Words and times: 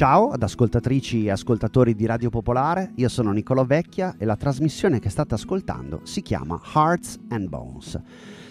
Ciao 0.00 0.30
ad 0.30 0.42
ascoltatrici 0.42 1.26
e 1.26 1.30
ascoltatori 1.30 1.94
di 1.94 2.06
Radio 2.06 2.30
Popolare, 2.30 2.92
io 2.94 3.10
sono 3.10 3.32
Niccolò 3.32 3.66
Vecchia 3.66 4.14
e 4.16 4.24
la 4.24 4.34
trasmissione 4.34 4.98
che 4.98 5.10
state 5.10 5.34
ascoltando 5.34 6.00
si 6.04 6.22
chiama 6.22 6.58
Hearts 6.74 7.18
and 7.28 7.50
Bones. 7.50 8.00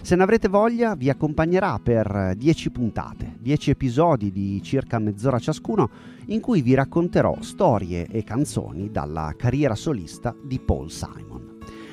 Se 0.03 0.16
ne 0.16 0.22
avrete 0.22 0.48
voglia 0.48 0.94
vi 0.94 1.09
accompagnerà 1.09 1.80
per 1.81 2.35
10 2.38 2.70
puntate, 2.70 3.38
10 3.39 3.72
episodi 3.72 4.31
di 4.31 4.62
circa 4.62 4.99
mezz'ora 4.99 5.39
ciascuno 5.39 5.89
in 6.27 6.39
cui 6.39 6.62
vi 6.62 6.75
racconterò 6.75 7.35
storie 7.39 8.05
e 8.05 8.23
canzoni 8.23 8.91
dalla 8.91 9.34
carriera 9.36 9.73
solista 9.73 10.36
di 10.44 10.59
Paul 10.59 10.91
Simon. 10.91 11.48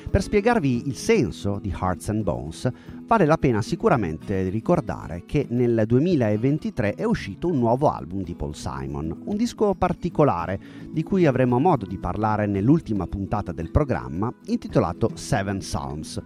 Per 0.09 0.23
spiegarvi 0.23 0.87
il 0.87 0.95
senso 0.95 1.59
di 1.61 1.69
Hearts 1.69 2.09
and 2.09 2.23
Bones, 2.23 2.71
vale 3.07 3.27
la 3.27 3.37
pena 3.37 3.61
sicuramente 3.61 4.49
ricordare 4.49 5.25
che 5.27 5.47
nel 5.51 5.83
2023 5.87 6.95
è 6.95 7.05
uscito 7.05 7.49
un 7.49 7.59
nuovo 7.59 7.91
album 7.91 8.23
di 8.23 8.35
Paul 8.35 8.55
Simon, 8.55 9.23
un 9.25 9.37
disco 9.37 9.75
particolare 9.75 10.59
di 10.91 11.03
cui 11.03 11.27
avremo 11.27 11.59
modo 11.59 11.85
di 11.85 11.99
parlare 11.99 12.47
nell'ultima 12.47 13.07
puntata 13.07 13.53
del 13.53 13.71
programma, 13.71 14.33
intitolato 14.47 15.11
Seven 15.15 15.59
Psalms 15.59 16.23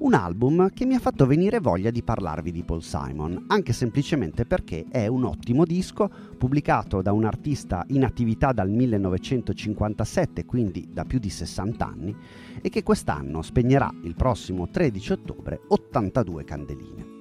un 0.00 0.14
album 0.14 0.70
che 0.72 0.86
mi 0.86 0.94
ha 0.94 0.98
fatto 0.98 1.26
venire 1.26 1.60
voglia 1.60 1.90
di 1.90 2.02
parlarvi 2.02 2.52
di 2.52 2.62
Paul 2.62 2.82
Simon, 2.82 3.44
anche 3.48 3.72
semplicemente 3.72 4.46
perché 4.46 4.86
è 4.88 5.06
un 5.06 5.24
ottimo 5.24 5.64
disco 5.64 6.10
pubblicato 6.38 7.02
da 7.02 7.12
un 7.12 7.24
artista 7.24 7.84
in 7.88 8.04
attività 8.04 8.52
dal 8.52 8.70
1957, 8.70 10.46
quindi 10.46 10.88
da 10.90 11.04
più 11.04 11.18
di 11.18 11.28
60 11.30 11.86
anni, 11.86 12.16
e 12.62 12.68
che 12.70 12.82
quest'anno 12.82 13.42
spegnerà 13.42 13.92
il 14.02 14.14
prossimo 14.14 14.68
13 14.68 15.12
ottobre 15.12 15.60
82 15.68 16.44
candeline. 16.44 17.19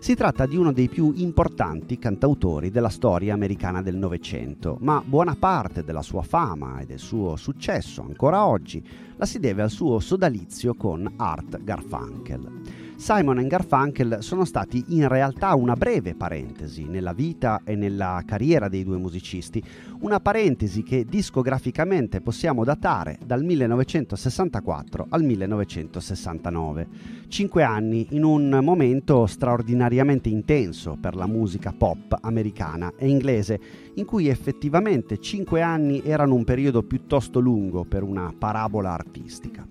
Si 0.00 0.14
tratta 0.14 0.46
di 0.46 0.56
uno 0.56 0.72
dei 0.72 0.88
più 0.88 1.12
importanti 1.16 1.98
cantautori 1.98 2.70
della 2.70 2.88
storia 2.88 3.34
americana 3.34 3.82
del 3.82 3.96
Novecento, 3.96 4.78
ma 4.80 5.02
buona 5.04 5.36
parte 5.38 5.84
della 5.84 6.00
sua 6.00 6.22
fama 6.22 6.80
e 6.80 6.86
del 6.86 6.98
suo 6.98 7.36
successo 7.36 8.00
ancora 8.00 8.46
oggi 8.46 8.82
la 9.16 9.26
si 9.26 9.38
deve 9.38 9.60
al 9.60 9.70
suo 9.70 10.00
sodalizio 10.00 10.72
con 10.74 11.12
Art 11.16 11.62
Garfunkel. 11.62 12.79
Simon 13.00 13.38
e 13.38 13.46
Garfunkel 13.46 14.18
sono 14.20 14.44
stati 14.44 14.84
in 14.88 15.08
realtà 15.08 15.54
una 15.54 15.74
breve 15.74 16.14
parentesi 16.14 16.84
nella 16.84 17.14
vita 17.14 17.62
e 17.64 17.74
nella 17.74 18.22
carriera 18.26 18.68
dei 18.68 18.84
due 18.84 18.98
musicisti, 18.98 19.64
una 20.00 20.20
parentesi 20.20 20.82
che 20.82 21.06
discograficamente 21.06 22.20
possiamo 22.20 22.62
datare 22.62 23.18
dal 23.24 23.42
1964 23.42 25.06
al 25.08 25.24
1969. 25.24 26.88
Cinque 27.28 27.62
anni 27.62 28.08
in 28.10 28.22
un 28.22 28.60
momento 28.62 29.24
straordinariamente 29.24 30.28
intenso 30.28 30.98
per 31.00 31.16
la 31.16 31.26
musica 31.26 31.72
pop 31.72 32.18
americana 32.20 32.92
e 32.98 33.08
inglese, 33.08 33.58
in 33.94 34.04
cui 34.04 34.28
effettivamente 34.28 35.18
cinque 35.20 35.62
anni 35.62 36.02
erano 36.04 36.34
un 36.34 36.44
periodo 36.44 36.82
piuttosto 36.82 37.40
lungo 37.40 37.84
per 37.84 38.02
una 38.02 38.30
parabola 38.36 38.92
artistica. 38.92 39.66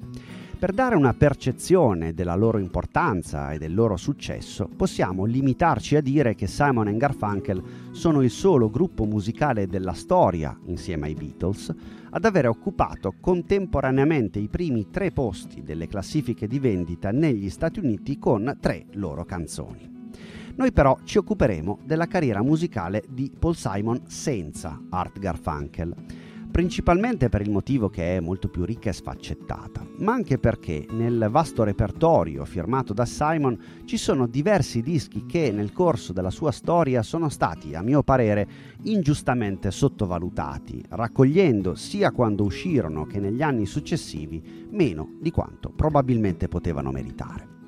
Per 0.59 0.73
dare 0.73 0.97
una 0.97 1.13
percezione 1.13 2.13
della 2.13 2.35
loro 2.35 2.57
importanza 2.57 3.53
e 3.53 3.57
del 3.57 3.73
loro 3.73 3.95
successo, 3.95 4.67
possiamo 4.67 5.23
limitarci 5.23 5.95
a 5.95 6.01
dire 6.01 6.35
che 6.35 6.47
Simon 6.47 6.97
Garfunkel 6.97 7.63
sono 7.91 8.21
il 8.21 8.29
solo 8.29 8.69
gruppo 8.69 9.05
musicale 9.05 9.67
della 9.67 9.93
storia, 9.93 10.59
insieme 10.65 11.07
ai 11.07 11.13
Beatles, 11.13 11.73
ad 12.09 12.25
aver 12.25 12.49
occupato 12.49 13.13
contemporaneamente 13.21 14.39
i 14.39 14.49
primi 14.49 14.89
tre 14.89 15.11
posti 15.11 15.63
delle 15.63 15.87
classifiche 15.87 16.45
di 16.45 16.59
vendita 16.59 17.11
negli 17.11 17.49
Stati 17.49 17.79
Uniti 17.79 18.19
con 18.19 18.57
tre 18.59 18.87
loro 18.95 19.23
canzoni. 19.23 20.09
Noi 20.57 20.73
però 20.73 20.99
ci 21.05 21.19
occuperemo 21.19 21.79
della 21.85 22.07
carriera 22.07 22.43
musicale 22.43 23.05
di 23.07 23.31
Paul 23.39 23.55
Simon 23.55 24.01
senza 24.07 24.77
Art 24.89 25.19
Garfunkel 25.19 25.95
principalmente 26.51 27.29
per 27.29 27.41
il 27.41 27.51
motivo 27.51 27.89
che 27.89 28.17
è 28.17 28.19
molto 28.19 28.47
più 28.47 28.65
ricca 28.65 28.89
e 28.89 28.93
sfaccettata, 28.93 29.85
ma 29.99 30.13
anche 30.13 30.37
perché 30.37 30.85
nel 30.91 31.27
vasto 31.29 31.63
repertorio 31.63 32.45
firmato 32.45 32.93
da 32.93 33.05
Simon 33.05 33.57
ci 33.85 33.97
sono 33.97 34.27
diversi 34.27 34.81
dischi 34.81 35.25
che 35.25 35.51
nel 35.51 35.71
corso 35.71 36.13
della 36.13 36.31
sua 36.31 36.51
storia 36.51 37.03
sono 37.03 37.29
stati, 37.29 37.75
a 37.75 37.81
mio 37.81 38.03
parere, 38.03 38.47
ingiustamente 38.83 39.71
sottovalutati, 39.71 40.83
raccogliendo 40.89 41.75
sia 41.75 42.11
quando 42.11 42.43
uscirono 42.43 43.05
che 43.05 43.19
negli 43.19 43.41
anni 43.41 43.65
successivi 43.65 44.67
meno 44.71 45.17
di 45.19 45.31
quanto 45.31 45.69
probabilmente 45.69 46.47
potevano 46.47 46.91
meritare. 46.91 47.58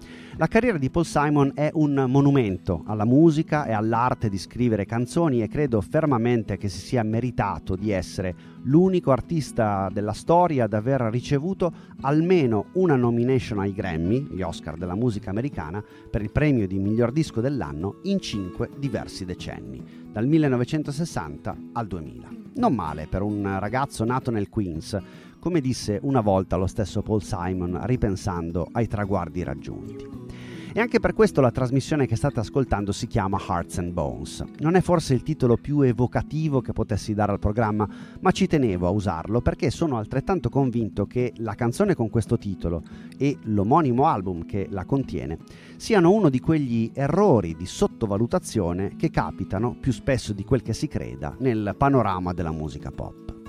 La 0.42 0.48
carriera 0.48 0.80
di 0.80 0.90
Paul 0.90 1.06
Simon 1.06 1.52
è 1.54 1.70
un 1.74 2.06
monumento 2.08 2.82
alla 2.88 3.06
musica 3.06 3.66
e 3.66 3.74
all'arte 3.74 4.28
di 4.28 4.40
scrivere 4.40 4.88
canzoni 4.88 5.44
e 5.44 5.48
credo 5.48 5.82
fermamente 5.82 6.58
che 6.58 6.68
si 6.68 6.80
sia 6.80 7.04
meritato 7.04 7.76
di 7.76 7.92
essere 7.92 8.34
l'unico 8.64 9.12
artista 9.12 9.88
della 9.94 10.14
storia 10.14 10.64
ad 10.64 10.74
aver 10.74 11.02
ricevuto 11.12 11.72
almeno 12.02 12.70
una 12.74 12.96
nomination 12.96 13.60
ai 13.60 13.72
Grammy, 13.72 14.30
gli 14.32 14.42
Oscar 14.42 14.78
della 14.78 14.96
musica 14.96 15.30
americana, 15.30 15.84
per 16.10 16.24
il 16.24 16.32
premio 16.32 16.66
di 16.66 16.80
miglior 16.80 17.12
disco 17.12 17.40
dell'anno 17.40 18.00
in 18.06 18.20
cinque 18.20 18.72
diversi 18.80 19.26
decenni, 19.26 20.10
dal 20.12 20.26
1960 20.26 21.56
al 21.74 21.86
2000. 21.86 22.30
Non 22.56 22.74
male 22.74 23.06
per 23.08 23.22
un 23.22 23.60
ragazzo 23.60 24.04
nato 24.06 24.32
nel 24.32 24.50
Queens, 24.50 24.98
come 25.38 25.62
disse 25.62 26.00
una 26.02 26.22
volta 26.22 26.56
lo 26.56 26.68
stesso 26.68 27.04
Paul 27.04 27.22
Simon 27.22 27.80
ripensando 27.84 28.68
ai 28.72 28.88
traguardi 28.88 29.44
raggiunti. 29.44 30.31
E 30.74 30.80
anche 30.80 31.02
per 31.02 31.14
questo 31.14 31.42
la 31.42 31.52
trasmissione 31.52 32.08
che 32.08 32.16
state 32.16 32.40
ascoltando 32.40 32.94
si 32.94 33.06
chiama 33.06 33.38
Hearts 33.46 33.80
and 33.80 33.92
Bones. 33.92 34.42
Non 34.60 34.76
è 34.76 34.82
forse 34.82 35.14
il 35.14 35.22
titolo 35.22 35.58
più 35.58 35.82
evocativo 35.82 36.62
che 36.62 36.72
potessi 36.72 37.14
dare 37.14 37.34
al 37.34 37.40
programma, 37.40 37.86
ma 38.22 38.32
ci 38.32 38.48
tenevo 38.48 38.88
a 38.88 38.92
usarlo 38.92 39.42
perché 39.42 39.70
sono 39.70 39.98
altrettanto 39.98 40.48
convinto 40.48 41.06
che 41.06 41.34
la 41.38 41.56
canzone 41.56 41.94
con 41.94 42.10
questo 42.10 42.38
titolo 42.38 42.84
e 43.18 43.38
l'omonimo 43.44 44.06
album 44.06 44.46
che 44.46 44.68
la 44.70 44.86
contiene 44.86 45.40
siano 45.76 46.12
uno 46.12 46.30
di 46.30 46.40
quegli 46.40 46.90
errori 46.94 47.54
di 47.58 47.66
sottovalutazione 47.66 48.96
che 48.96 49.10
capitano 49.10 49.76
più 49.78 49.92
spesso 49.92 50.32
di 50.32 50.46
quel 50.46 50.62
che 50.62 50.72
si 50.72 50.88
creda 50.88 51.36
nel 51.40 51.76
panorama 51.78 52.32
della 52.32 52.52
musica 52.52 52.92
pop. 52.92 53.41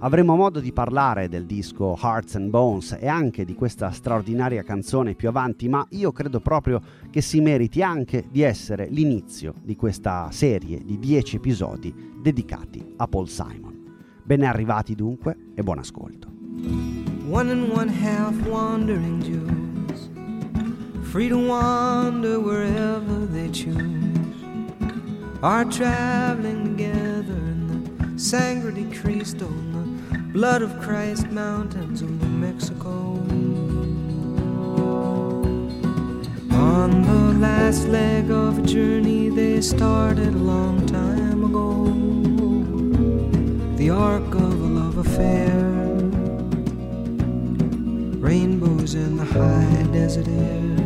Avremo 0.00 0.36
modo 0.36 0.60
di 0.60 0.72
parlare 0.72 1.28
del 1.28 1.44
disco 1.44 1.98
Hearts 2.00 2.36
and 2.36 2.50
Bones 2.50 2.96
e 3.00 3.08
anche 3.08 3.44
di 3.44 3.54
questa 3.54 3.90
straordinaria 3.90 4.62
canzone 4.62 5.14
più 5.14 5.28
avanti, 5.28 5.68
ma 5.68 5.84
io 5.90 6.12
credo 6.12 6.38
proprio 6.38 6.80
che 7.10 7.20
si 7.20 7.40
meriti 7.40 7.82
anche 7.82 8.24
di 8.30 8.42
essere 8.42 8.86
l'inizio 8.88 9.54
di 9.60 9.74
questa 9.74 10.28
serie 10.30 10.84
di 10.84 11.00
10 11.00 11.36
episodi 11.36 11.92
dedicati 12.22 12.94
a 12.96 13.08
Paul 13.08 13.28
Simon. 13.28 13.76
Ben 14.22 14.44
arrivati 14.44 14.94
dunque 14.94 15.36
e 15.56 15.62
buon 15.64 15.78
ascolto. 15.78 16.28
One 17.28 17.50
and 17.50 17.68
one 17.72 17.90
half 17.90 18.34
wandering 18.46 19.20
Jews, 19.20 20.10
free 21.10 21.28
to 21.28 21.36
wander 21.36 22.38
wherever 22.38 23.26
they 23.32 23.50
choose, 23.50 23.74
are 25.40 25.64
traveling 25.64 26.76
together 26.76 27.34
in 27.34 27.66
the 27.66 28.18
Sangre 28.18 28.72
de 28.72 28.86
Cristo. 28.90 29.67
Blood 30.38 30.62
of 30.62 30.78
Christ 30.78 31.26
mountains 31.32 32.00
of 32.00 32.10
New 32.10 32.28
Mexico. 32.28 32.92
On 36.52 37.02
the 37.02 37.38
last 37.40 37.88
leg 37.88 38.30
of 38.30 38.60
a 38.60 38.62
journey 38.62 39.30
they 39.30 39.60
started 39.60 40.28
a 40.28 40.44
long 40.54 40.86
time 40.86 41.42
ago, 41.42 41.86
the 43.78 43.90
arc 43.90 44.32
of 44.32 44.56
a 44.62 44.68
love 44.78 44.98
affair, 44.98 45.50
rainbows 48.20 48.94
in 48.94 49.16
the 49.16 49.24
high 49.24 49.82
desert 49.92 50.28
air. 50.28 50.76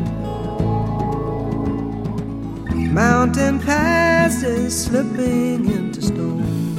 Mountain 2.90 3.60
passes 3.60 4.84
slipping 4.87 5.70
into 5.70 6.00
stone 6.00 6.71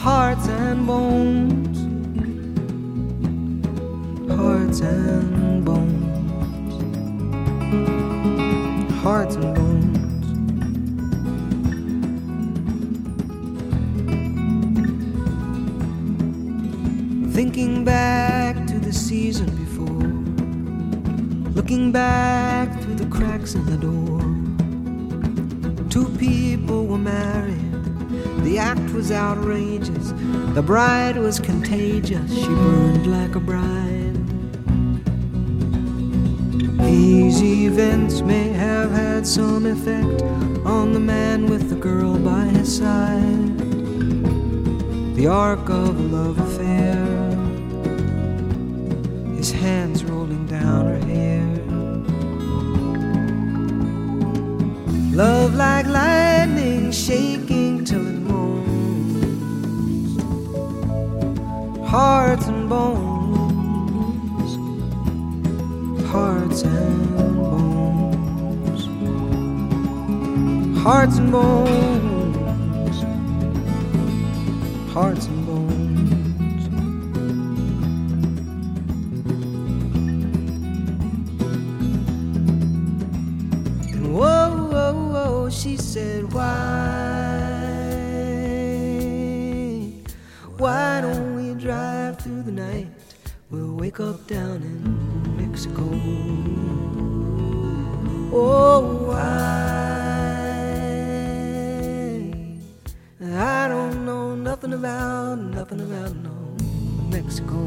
hearts 0.00 0.48
and 0.48 0.86
bones, 0.86 1.78
hearts 4.34 4.80
and 4.80 5.62
bones, 5.62 6.94
hearts 9.02 9.36
and 9.36 9.54
bones. 9.54 9.98
Thinking 17.34 17.84
back 17.84 18.66
to 18.68 18.78
the 18.78 18.94
season 18.94 19.54
before, 19.54 20.08
looking 21.52 21.92
back 21.92 22.80
through 22.80 22.94
the 22.94 23.06
cracks 23.14 23.54
in 23.54 23.66
the 23.66 23.76
door, 23.76 24.22
two 25.90 26.08
people 26.16 26.86
were 26.86 26.96
married 26.96 27.69
the 28.50 28.58
act 28.58 28.90
was 28.90 29.12
outrageous. 29.12 30.12
The 30.54 30.62
bride 30.62 31.16
was 31.16 31.38
contagious. 31.38 32.34
She 32.34 32.48
burned 32.48 33.06
like 33.06 33.36
a 33.36 33.38
bride. 33.38 34.16
These 36.84 37.40
events 37.44 38.22
may 38.22 38.48
have 38.48 38.90
had 38.90 39.24
some 39.24 39.66
effect 39.66 40.22
on 40.66 40.92
the 40.92 40.98
man 40.98 41.46
with 41.46 41.70
the 41.70 41.76
girl 41.76 42.18
by 42.18 42.46
his 42.46 42.78
side. 42.78 43.56
The 45.14 45.28
arc 45.28 45.68
of 45.68 46.00
a 46.00 46.06
love 46.18 46.38
affair, 46.40 46.96
his 49.36 49.52
hands 49.52 50.02
rolling 50.02 50.46
down 50.46 50.86
her 50.86 50.98
hair. 51.06 51.46
Love 55.14 55.54
like 55.54 55.86
lightning 55.86 56.90
shaking 56.90 57.49
Hearts 61.90 62.46
and 62.46 62.68
bones, 62.68 64.52
hearts 66.06 66.62
and 66.62 67.14
bones, 67.16 68.86
hearts 70.78 71.16
and 71.18 71.32
bones, 71.32 73.02
hearts 74.92 75.26
and 75.26 75.46
bones. 75.48 76.64
And 83.92 84.14
whoa, 84.14 84.68
whoa, 84.70 84.92
whoa, 85.12 85.50
she 85.50 85.76
said, 85.76 86.32
why? 86.32 86.78
Why 90.56 91.00
don't 91.00 91.19
the 92.50 92.62
night? 92.62 92.88
We'll 93.50 93.74
wake 93.76 94.00
up 94.00 94.26
down 94.26 94.62
in 94.62 95.36
Mexico. 95.36 95.84
Oh, 98.32 99.06
why? 99.06 99.50
I 103.22 103.68
don't 103.68 104.04
know 104.04 104.34
nothing 104.34 104.72
about, 104.72 105.36
nothing 105.38 105.80
about 105.80 106.14
no 106.16 106.30
Mexico. 107.08 107.60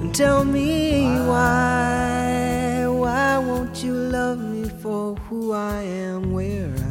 And 0.00 0.14
tell 0.14 0.44
me 0.44 1.06
why, 1.26 2.86
why 2.88 3.38
won't 3.38 3.82
you 3.82 3.94
love 3.94 4.38
me 4.38 4.68
for 4.82 5.16
who 5.26 5.52
I 5.52 5.82
am, 5.82 6.32
where 6.32 6.83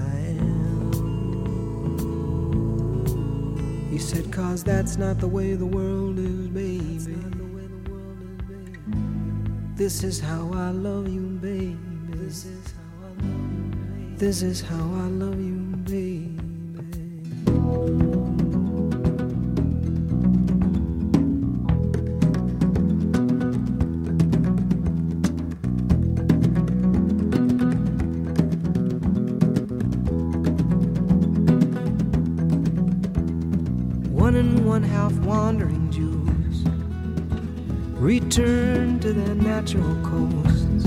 He 3.93 3.99
said, 3.99 4.33
Cause 4.33 4.63
that's 4.63 4.97
not 4.97 5.19
the 5.19 5.27
way 5.27 5.53
the 5.53 5.67
world 5.67 6.17
is, 6.17 6.47
baby. 6.47 7.15
This 9.75 10.03
is 10.03 10.19
how 10.19 10.49
I 10.51 10.71
love 10.71 11.07
you, 11.07 11.37
baby. 11.39 11.77
This 12.09 12.45
is 12.45 12.73
how 12.73 13.05
I 13.05 13.09
love 13.11 13.23
you, 13.23 13.75
baby. 13.93 14.15
This 14.17 14.41
is 14.41 14.61
how 14.61 14.77
I 14.77 15.07
love 15.09 15.39
you, 15.39 15.59
baby. 15.85 16.39
One 34.33 34.45
and 34.47 34.65
one 34.65 34.81
half 34.81 35.13
wandering 35.19 35.91
Jews 35.91 36.65
return 38.01 38.99
to 39.01 39.13
their 39.13 39.35
natural 39.35 39.95
coasts 40.03 40.85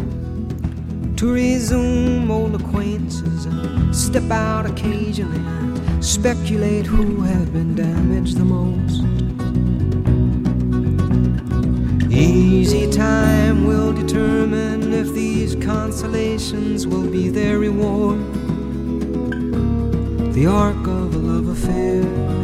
to 1.20 1.32
resume 1.32 2.28
old 2.28 2.56
acquaintances 2.60 3.46
and 3.46 3.94
step 3.94 4.28
out 4.32 4.66
occasionally 4.66 5.38
and 5.38 6.04
speculate 6.04 6.86
who 6.86 7.20
have 7.20 7.52
been 7.52 7.76
damaged 7.76 8.36
the 8.36 8.44
most. 8.44 9.04
Easy 12.12 12.90
time 12.90 13.64
will 13.64 13.92
determine 13.92 14.92
if 14.92 15.12
these 15.12 15.54
consolations 15.54 16.84
will 16.84 17.08
be 17.08 17.28
their 17.28 17.60
reward. 17.60 18.18
The 20.34 20.46
arc 20.46 20.84
of 20.88 21.14
a 21.14 21.18
love 21.18 21.46
affair 21.46 22.35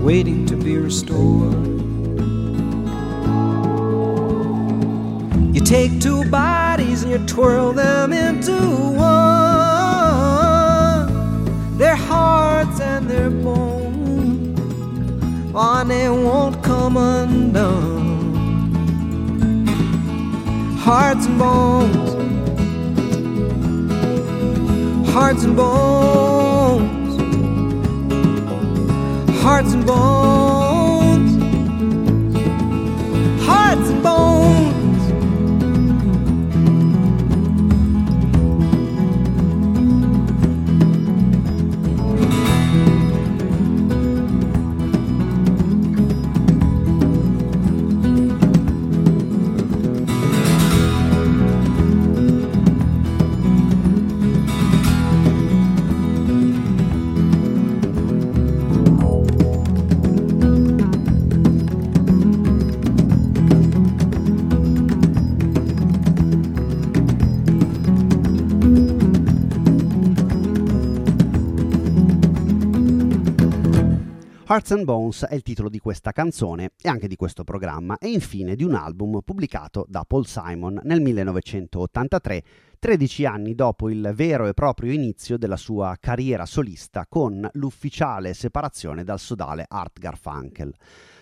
waiting 0.00 0.46
to 0.46 0.56
be 0.56 0.78
restored. 0.78 1.66
You 5.54 5.60
take 5.60 6.00
two 6.00 6.24
bodies 6.30 7.02
and 7.02 7.12
you 7.12 7.18
twirl 7.26 7.72
them 7.74 8.12
into 8.12 8.56
one. 8.96 9.78
Their 11.76 11.96
hearts 11.96 12.80
and 12.80 13.08
their 13.10 13.30
bones, 13.30 14.58
and 15.54 15.90
they 15.90 16.08
won't 16.08 16.62
come 16.62 16.96
undone. 16.96 18.00
Hearts 20.78 21.26
and 21.26 21.38
bones, 21.38 22.10
hearts 25.10 25.44
and 25.44 25.56
bones, 25.56 26.39
hearts 29.40 29.72
and 29.72 29.86
bones, 29.86 30.69
Hearts 74.50 74.72
and 74.72 74.82
Bones 74.82 75.26
è 75.26 75.36
il 75.36 75.42
titolo 75.42 75.68
di 75.68 75.78
questa 75.78 76.10
canzone 76.10 76.72
e 76.82 76.88
anche 76.88 77.06
di 77.06 77.14
questo 77.14 77.44
programma 77.44 77.98
e 77.98 78.08
infine 78.08 78.56
di 78.56 78.64
un 78.64 78.74
album 78.74 79.20
pubblicato 79.24 79.86
da 79.88 80.02
Paul 80.04 80.26
Simon 80.26 80.80
nel 80.82 81.00
1983, 81.00 82.42
13 82.80 83.26
anni 83.26 83.54
dopo 83.54 83.88
il 83.88 84.10
vero 84.12 84.48
e 84.48 84.52
proprio 84.52 84.90
inizio 84.90 85.38
della 85.38 85.56
sua 85.56 85.96
carriera 86.00 86.46
solista 86.46 87.06
con 87.08 87.48
l'ufficiale 87.52 88.34
separazione 88.34 89.04
dal 89.04 89.20
sodale 89.20 89.66
Art 89.68 90.00
Garfunkel. 90.00 90.74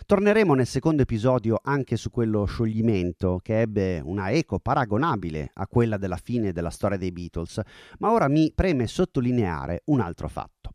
Torneremo 0.07 0.55
nel 0.55 0.67
secondo 0.67 1.03
episodio 1.03 1.61
anche 1.63 1.97
su 1.97 2.09
quello 2.09 2.47
scioglimento 2.47 3.41
che 3.43 3.61
ebbe 3.61 4.01
una 4.03 4.31
eco 4.31 4.59
paragonabile 4.59 5.51
a 5.53 5.67
quella 5.67 5.99
della 5.99 6.17
fine 6.17 6.53
della 6.53 6.71
storia 6.71 6.97
dei 6.97 7.13
Beatles, 7.13 7.61
ma 7.99 8.11
ora 8.11 8.27
mi 8.27 8.51
preme 8.55 8.87
sottolineare 8.87 9.83
un 9.85 10.01
altro 10.01 10.29
fatto 10.29 10.73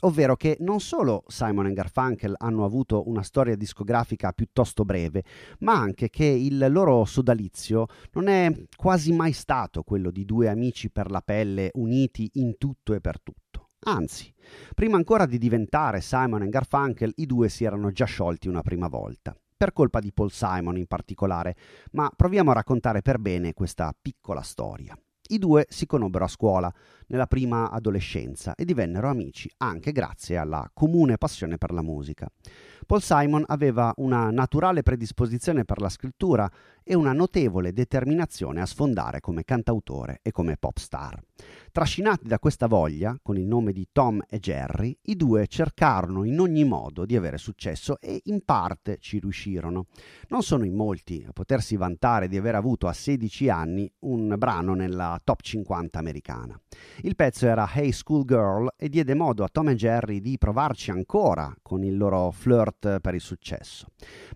ovvero 0.00 0.36
che 0.36 0.56
non 0.60 0.80
solo 0.80 1.24
Simon 1.26 1.66
e 1.66 1.72
Garfunkel 1.72 2.34
hanno 2.38 2.64
avuto 2.64 3.08
una 3.08 3.22
storia 3.22 3.56
discografica 3.56 4.32
piuttosto 4.32 4.84
breve, 4.84 5.24
ma 5.60 5.74
anche 5.74 6.10
che 6.10 6.24
il 6.24 6.66
loro 6.70 7.04
sodalizio 7.04 7.86
non 8.12 8.28
è 8.28 8.52
quasi 8.76 9.12
mai 9.12 9.32
stato 9.32 9.82
quello 9.82 10.10
di 10.10 10.24
due 10.24 10.48
amici 10.48 10.90
per 10.90 11.10
la 11.10 11.20
pelle 11.20 11.70
uniti 11.74 12.30
in 12.34 12.56
tutto 12.58 12.94
e 12.94 13.00
per 13.00 13.20
tutto. 13.20 13.68
Anzi, 13.82 14.32
prima 14.74 14.96
ancora 14.96 15.24
di 15.24 15.38
diventare 15.38 16.00
Simon 16.00 16.42
e 16.42 16.48
Garfunkel, 16.48 17.12
i 17.16 17.26
due 17.26 17.48
si 17.48 17.64
erano 17.64 17.90
già 17.90 18.04
sciolti 18.04 18.48
una 18.48 18.62
prima 18.62 18.88
volta 18.88 19.34
per 19.60 19.72
colpa 19.74 20.00
di 20.00 20.10
Paul 20.10 20.30
Simon 20.30 20.78
in 20.78 20.86
particolare, 20.86 21.54
ma 21.92 22.10
proviamo 22.14 22.50
a 22.50 22.54
raccontare 22.54 23.02
per 23.02 23.18
bene 23.18 23.52
questa 23.52 23.94
piccola 24.00 24.40
storia. 24.40 24.98
I 25.32 25.38
due 25.38 25.66
si 25.68 25.86
conobbero 25.86 26.24
a 26.24 26.28
scuola, 26.28 26.72
nella 27.06 27.28
prima 27.28 27.70
adolescenza, 27.70 28.56
e 28.56 28.64
divennero 28.64 29.08
amici 29.08 29.48
anche 29.58 29.92
grazie 29.92 30.36
alla 30.36 30.68
comune 30.74 31.18
passione 31.18 31.56
per 31.56 31.70
la 31.72 31.82
musica. 31.82 32.28
Paul 32.84 33.02
Simon 33.02 33.44
aveva 33.46 33.92
una 33.98 34.30
naturale 34.30 34.82
predisposizione 34.82 35.64
per 35.64 35.80
la 35.80 35.88
scrittura 35.88 36.50
e 36.82 36.94
una 36.96 37.12
notevole 37.12 37.72
determinazione 37.72 38.60
a 38.60 38.66
sfondare 38.66 39.20
come 39.20 39.44
cantautore 39.44 40.18
e 40.22 40.32
come 40.32 40.56
pop 40.56 40.76
star. 40.78 41.22
Trascinati 41.70 42.26
da 42.26 42.40
questa 42.40 42.66
voglia, 42.66 43.16
con 43.22 43.38
il 43.38 43.46
nome 43.46 43.72
di 43.72 43.86
Tom 43.92 44.20
e 44.28 44.40
Jerry, 44.40 44.98
i 45.02 45.14
due 45.14 45.46
cercarono 45.46 46.24
in 46.24 46.40
ogni 46.40 46.64
modo 46.64 47.06
di 47.06 47.14
avere 47.14 47.38
successo 47.38 48.00
e 48.00 48.22
in 48.24 48.44
parte 48.44 48.98
ci 48.98 49.20
riuscirono. 49.20 49.86
Non 50.28 50.42
sono 50.42 50.64
in 50.64 50.74
molti 50.74 51.24
a 51.24 51.32
potersi 51.32 51.76
vantare 51.76 52.26
di 52.26 52.36
aver 52.36 52.56
avuto 52.56 52.88
a 52.88 52.92
16 52.92 53.48
anni 53.48 53.88
un 54.00 54.34
brano 54.36 54.74
nella 54.74 55.19
top 55.22 55.42
50 55.42 55.98
americana. 55.98 56.60
Il 57.02 57.16
pezzo 57.16 57.46
era 57.46 57.68
Hey 57.72 57.92
School 57.92 58.24
Girl 58.24 58.68
e 58.76 58.88
diede 58.88 59.14
modo 59.14 59.44
a 59.44 59.48
Tom 59.48 59.68
e 59.68 59.74
Jerry 59.74 60.20
di 60.20 60.38
provarci 60.38 60.90
ancora 60.90 61.54
con 61.62 61.82
il 61.82 61.96
loro 61.96 62.30
flirt 62.30 63.00
per 63.00 63.14
il 63.14 63.20
successo. 63.20 63.86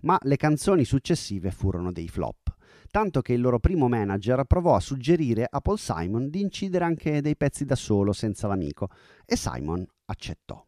Ma 0.01 0.17
le 0.21 0.37
canzoni 0.37 0.85
successive 0.85 1.51
furono 1.51 1.91
dei 1.91 2.07
flop 2.07 2.53
tanto 2.95 3.21
che 3.21 3.33
il 3.33 3.41
loro 3.41 3.59
primo 3.59 3.89
manager 3.89 4.45
provò 4.45 4.73
a 4.73 4.79
suggerire 4.79 5.45
a 5.49 5.59
Paul 5.59 5.77
Simon 5.77 6.29
di 6.29 6.39
incidere 6.39 6.85
anche 6.85 7.19
dei 7.19 7.35
pezzi 7.35 7.65
da 7.65 7.75
solo 7.75 8.13
senza 8.13 8.47
l'amico 8.47 8.87
e 9.25 9.35
Simon 9.35 9.85
accettò. 10.05 10.65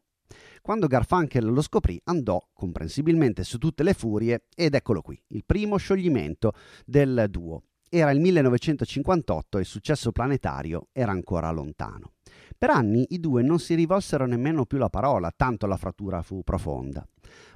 Quando 0.62 0.88
Garfunkel 0.88 1.46
lo 1.46 1.62
scoprì 1.62 1.98
andò 2.04 2.46
comprensibilmente 2.54 3.46
su 3.46 3.58
tutte 3.58 3.84
le 3.84 3.94
furie 3.94 4.48
ed 4.54 4.74
eccolo 4.74 5.02
qui, 5.02 5.18
il 5.28 5.46
primo 5.46 5.78
scioglimento 5.78 6.52
del 6.86 7.28
duo. 7.30 7.64
Era 7.90 8.12
il 8.12 8.20
1958 8.20 9.58
e 9.58 9.62
il 9.62 9.66
successo 9.66 10.12
planetario 10.12 10.88
era 10.92 11.12
ancora 11.12 11.50
lontano. 11.52 12.12
Per 12.58 12.70
anni 12.70 13.06
i 13.10 13.20
due 13.20 13.44
non 13.44 13.60
si 13.60 13.76
rivolsero 13.76 14.26
nemmeno 14.26 14.66
più 14.66 14.78
la 14.78 14.90
parola, 14.90 15.32
tanto 15.36 15.68
la 15.68 15.78
frattura 15.78 16.22
fu 16.22 16.44
profonda. 16.44 17.08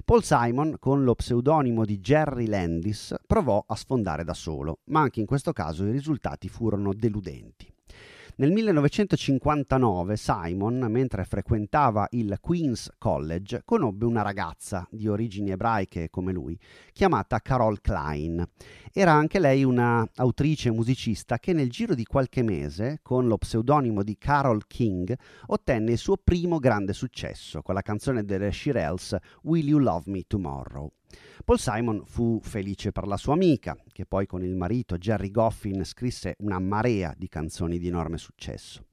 Paul 0.04 0.22
Simon, 0.22 0.76
con 0.78 1.04
lo 1.04 1.14
pseudonimo 1.14 1.84
di 1.84 1.98
Jerry 1.98 2.46
Landis, 2.46 3.14
provò 3.26 3.62
a 3.66 3.74
sfondare 3.76 4.24
da 4.24 4.34
solo, 4.34 4.78
ma 4.84 5.00
anche 5.00 5.20
in 5.20 5.26
questo 5.26 5.52
caso 5.52 5.84
i 5.84 5.90
risultati 5.90 6.48
furono 6.48 6.94
deludenti. 6.94 7.71
Nel 8.36 8.50
1959 8.50 10.16
Simon, 10.16 10.86
mentre 10.88 11.24
frequentava 11.24 12.08
il 12.12 12.38
Queen's 12.40 12.90
College, 12.96 13.60
conobbe 13.62 14.06
una 14.06 14.22
ragazza 14.22 14.88
di 14.90 15.06
origini 15.06 15.50
ebraiche 15.50 16.08
come 16.08 16.32
lui, 16.32 16.58
chiamata 16.92 17.40
Carol 17.40 17.82
Klein. 17.82 18.42
Era 18.90 19.12
anche 19.12 19.38
lei 19.38 19.64
una 19.64 20.08
autrice 20.16 20.70
musicista 20.70 21.38
che 21.38 21.52
nel 21.52 21.68
giro 21.68 21.94
di 21.94 22.04
qualche 22.04 22.42
mese, 22.42 23.00
con 23.02 23.26
lo 23.26 23.36
pseudonimo 23.36 24.02
di 24.02 24.16
Carol 24.16 24.66
King, 24.66 25.14
ottenne 25.48 25.92
il 25.92 25.98
suo 25.98 26.16
primo 26.16 26.58
grande 26.58 26.94
successo 26.94 27.60
con 27.60 27.74
la 27.74 27.82
canzone 27.82 28.24
delle 28.24 28.50
Shirelles 28.50 29.14
Will 29.42 29.68
You 29.68 29.78
Love 29.78 30.10
Me 30.10 30.22
Tomorrow. 30.26 30.90
Paul 31.44 31.58
Simon 31.58 32.02
fu 32.04 32.38
felice 32.42 32.92
per 32.92 33.06
la 33.06 33.16
sua 33.16 33.34
amica, 33.34 33.76
che 33.92 34.06
poi 34.06 34.26
con 34.26 34.44
il 34.44 34.54
marito 34.54 34.96
Jerry 34.96 35.30
Goffin 35.30 35.84
scrisse 35.84 36.36
una 36.38 36.58
marea 36.58 37.14
di 37.16 37.28
canzoni 37.28 37.78
di 37.78 37.88
enorme 37.88 38.18
successo. 38.18 38.84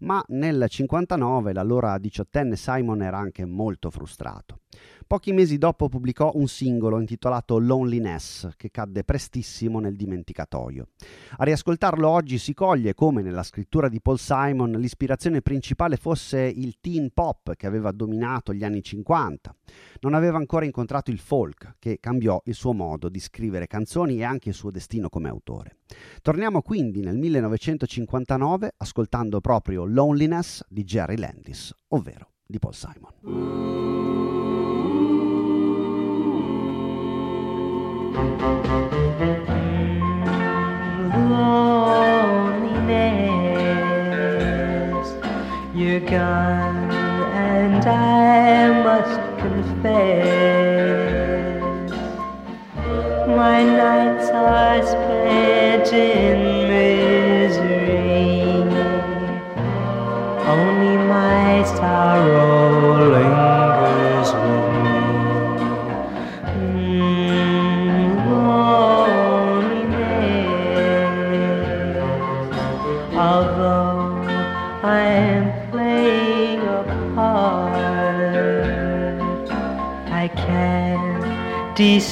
Ma 0.00 0.22
nel 0.28 0.66
59 0.68 1.52
l'allora 1.52 1.98
diciottenne 1.98 2.56
Simon 2.56 3.02
era 3.02 3.18
anche 3.18 3.44
molto 3.44 3.90
frustrato. 3.90 4.60
Pochi 5.08 5.32
mesi 5.32 5.56
dopo 5.56 5.88
pubblicò 5.88 6.32
un 6.34 6.48
singolo 6.48 7.00
intitolato 7.00 7.56
Loneliness, 7.56 8.50
che 8.58 8.70
cadde 8.70 9.04
prestissimo 9.04 9.80
nel 9.80 9.96
dimenticatoio. 9.96 10.88
A 11.38 11.44
riascoltarlo 11.44 12.06
oggi 12.06 12.36
si 12.36 12.52
coglie 12.52 12.92
come 12.92 13.22
nella 13.22 13.42
scrittura 13.42 13.88
di 13.88 14.02
Paul 14.02 14.18
Simon 14.18 14.72
l'ispirazione 14.72 15.40
principale 15.40 15.96
fosse 15.96 16.40
il 16.40 16.76
teen 16.78 17.08
pop 17.14 17.54
che 17.54 17.66
aveva 17.66 17.90
dominato 17.90 18.52
gli 18.52 18.64
anni 18.64 18.82
50. 18.82 19.56
Non 20.00 20.12
aveva 20.12 20.36
ancora 20.36 20.66
incontrato 20.66 21.10
il 21.10 21.20
folk, 21.20 21.76
che 21.78 21.96
cambiò 22.00 22.38
il 22.44 22.54
suo 22.54 22.74
modo 22.74 23.08
di 23.08 23.18
scrivere 23.18 23.66
canzoni 23.66 24.18
e 24.18 24.24
anche 24.24 24.50
il 24.50 24.54
suo 24.54 24.70
destino 24.70 25.08
come 25.08 25.30
autore. 25.30 25.78
Torniamo 26.20 26.60
quindi 26.60 27.00
nel 27.00 27.16
1959 27.16 28.74
ascoltando 28.76 29.40
proprio 29.40 29.86
Loneliness 29.86 30.66
di 30.68 30.84
Jerry 30.84 31.16
Landis, 31.16 31.74
ovvero 31.88 32.32
di 32.44 32.58
Paul 32.58 32.74
Simon. 32.74 33.96
Loneliness. 44.18 45.08
You're 45.74 46.00
gone, 46.00 46.90
and 46.90 47.84
I 47.86 48.82
must 48.82 49.20
confess, 49.38 50.32
my 53.28 53.62
nights 53.62 54.28
are 54.30 54.82
spent 54.84 55.92
in 55.92 56.38
misery. 56.68 57.78
Only 60.44 60.96
my 61.06 61.62
sorrow 61.76 62.77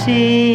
see. 0.06 0.45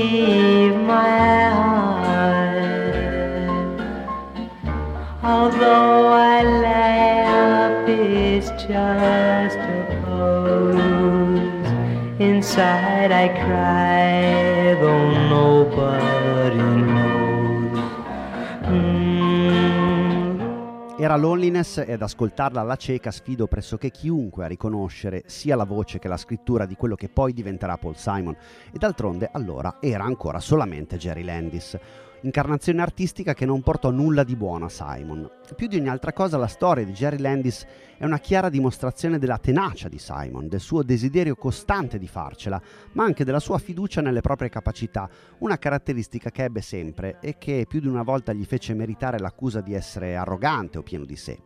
Era 21.11 21.19
Loneliness 21.19 21.83
ed 21.85 22.01
ascoltarla 22.01 22.61
alla 22.61 22.77
cieca 22.77 23.11
sfido 23.11 23.45
pressoché 23.45 23.91
chiunque 23.91 24.45
a 24.45 24.47
riconoscere 24.47 25.23
sia 25.25 25.57
la 25.57 25.65
voce 25.65 25.99
che 25.99 26.07
la 26.07 26.15
scrittura 26.15 26.65
di 26.65 26.77
quello 26.77 26.95
che 26.95 27.09
poi 27.09 27.33
diventerà 27.33 27.75
Paul 27.75 27.97
Simon 27.97 28.33
e 28.71 28.77
d'altronde 28.77 29.29
allora 29.29 29.79
era 29.81 30.05
ancora 30.05 30.39
solamente 30.39 30.95
Jerry 30.95 31.23
Landis. 31.23 31.77
Incarnazione 32.23 32.83
artistica 32.83 33.33
che 33.33 33.47
non 33.47 33.63
portò 33.63 33.89
nulla 33.89 34.23
di 34.23 34.35
buono 34.35 34.65
a 34.65 34.69
Simon. 34.69 35.27
Più 35.55 35.65
di 35.65 35.77
ogni 35.77 35.89
altra 35.89 36.13
cosa 36.13 36.37
la 36.37 36.45
storia 36.45 36.85
di 36.85 36.91
Jerry 36.91 37.17
Landis 37.17 37.65
è 37.97 38.05
una 38.05 38.19
chiara 38.19 38.49
dimostrazione 38.49 39.17
della 39.17 39.39
tenacia 39.39 39.89
di 39.89 39.97
Simon, 39.97 40.47
del 40.47 40.59
suo 40.59 40.83
desiderio 40.83 41.35
costante 41.35 41.97
di 41.97 42.07
farcela, 42.07 42.61
ma 42.91 43.05
anche 43.05 43.25
della 43.25 43.39
sua 43.39 43.57
fiducia 43.57 44.01
nelle 44.01 44.21
proprie 44.21 44.49
capacità, 44.49 45.09
una 45.39 45.57
caratteristica 45.57 46.29
che 46.29 46.43
ebbe 46.43 46.61
sempre 46.61 47.17
e 47.21 47.39
che 47.39 47.65
più 47.67 47.79
di 47.79 47.87
una 47.87 48.03
volta 48.03 48.33
gli 48.33 48.45
fece 48.45 48.75
meritare 48.75 49.17
l'accusa 49.17 49.61
di 49.61 49.73
essere 49.73 50.15
arrogante 50.15 50.77
o 50.77 50.83
pieno 50.83 51.05
di 51.05 51.15
sé. 51.15 51.39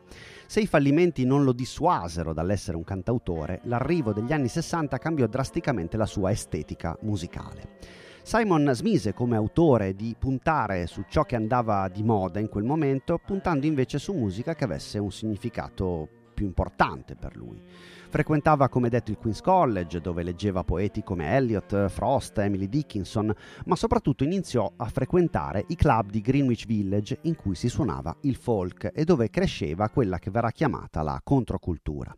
Se 0.46 0.60
i 0.60 0.67
fallimenti 0.67 1.24
non 1.25 1.46
lo 1.46 1.53
dissuasero 1.53 2.34
dall'essere 2.34 2.75
un 2.75 2.84
cantautore, 2.84 3.62
l'arrivo 3.63 4.12
degli 4.12 4.34
anni 4.34 4.50
60 4.50 4.98
cambiò 4.98 5.25
drasticamente 5.27 5.96
la 5.96 6.05
sua 6.05 6.32
estetica 6.32 6.98
musicale. 7.03 8.03
Simon 8.25 8.72
smise 8.74 9.13
come 9.13 9.36
autore 9.36 9.94
di 9.94 10.15
puntare 10.17 10.88
su 10.88 11.03
ciò 11.08 11.25
che 11.25 11.36
andava 11.36 11.88
di 11.89 12.01
moda 12.01 12.39
in 12.39 12.50
quel 12.50 12.63
momento, 12.63 13.20
puntando 13.24 13.67
invece 13.67 14.00
su 14.00 14.13
musica 14.13 14.55
che 14.55 14.63
avesse 14.63 14.98
un 14.98 15.12
significato 15.12 16.10
più 16.34 16.48
importante 16.48 17.15
per 17.15 17.36
lui. 17.36 17.62
Frequentava, 18.10 18.67
come 18.67 18.89
detto, 18.89 19.12
il 19.12 19.17
Queen's 19.17 19.41
College, 19.41 20.01
dove 20.01 20.24
leggeva 20.24 20.63
poeti 20.63 21.03
come 21.03 21.36
Eliot, 21.36 21.88
Frost, 21.88 22.39
Emily 22.39 22.67
Dickinson, 22.67 23.32
ma 23.65 23.75
soprattutto 23.75 24.24
iniziò 24.24 24.74
a 24.75 24.86
frequentare 24.86 25.63
i 25.67 25.75
club 25.75 26.10
di 26.10 26.22
Greenwich 26.22 26.65
Village 26.65 27.20
in 27.22 27.36
cui 27.36 27.53
si 27.53 27.70
suonava 27.70 28.17
il 28.22 28.38
folk 28.38 28.89
e 28.91 29.03
dove 29.03 29.29
cresceva 29.29 29.89
quella 29.89 30.17
che 30.17 30.32
verrà 30.32 30.50
chiamata 30.50 31.03
la 31.03 31.22
controcultura. 31.24 32.12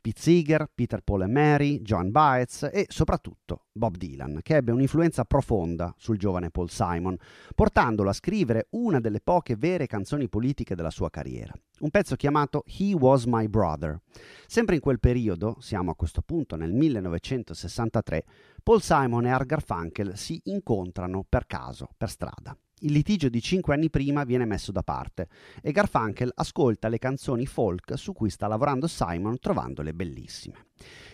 Pete 0.00 0.20
Seeger, 0.20 0.70
Peter 0.74 1.00
Paul 1.02 1.22
e 1.22 1.26
Mary, 1.26 1.80
John 1.82 2.10
Baez 2.10 2.68
e 2.72 2.86
soprattutto 2.88 3.66
Bob 3.72 3.96
Dylan, 3.96 4.40
che 4.42 4.56
ebbe 4.56 4.72
un'influenza 4.72 5.24
profonda 5.24 5.94
sul 5.96 6.18
giovane 6.18 6.50
Paul 6.50 6.70
Simon, 6.70 7.16
portandolo 7.54 8.10
a 8.10 8.12
scrivere 8.12 8.68
una 8.70 9.00
delle 9.00 9.20
poche 9.20 9.56
vere 9.56 9.86
canzoni 9.86 10.28
politiche 10.28 10.74
della 10.74 10.90
sua 10.90 11.10
carriera, 11.10 11.52
un 11.80 11.90
pezzo 11.90 12.16
chiamato 12.16 12.64
He 12.66 12.94
Was 12.94 13.24
My 13.24 13.46
Brother. 13.48 14.00
Sempre 14.46 14.76
in 14.76 14.80
quel 14.80 15.00
periodo, 15.00 15.56
siamo 15.60 15.90
a 15.90 15.96
questo 15.96 16.22
punto 16.22 16.56
nel 16.56 16.72
1963, 16.72 18.24
Paul 18.62 18.82
Simon 18.82 19.26
e 19.26 19.30
Art 19.30 19.46
Garfunkel 19.46 20.16
si 20.16 20.40
incontrano 20.44 21.24
per 21.28 21.46
caso, 21.46 21.88
per 21.96 22.10
strada. 22.10 22.56
Il 22.80 22.92
litigio 22.92 23.30
di 23.30 23.40
cinque 23.40 23.72
anni 23.72 23.88
prima 23.88 24.24
viene 24.24 24.44
messo 24.44 24.70
da 24.70 24.82
parte 24.82 25.28
e 25.62 25.72
Garfunkel 25.72 26.30
ascolta 26.34 26.88
le 26.88 26.98
canzoni 26.98 27.46
folk 27.46 27.96
su 27.96 28.12
cui 28.12 28.28
sta 28.28 28.46
lavorando 28.48 28.86
Simon 28.86 29.38
trovandole 29.38 29.94
bellissime. 29.94 30.66